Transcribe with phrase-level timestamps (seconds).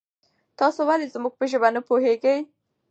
[0.59, 2.35] تاسو ولې زمونږ په ژبه نه پوهیږي؟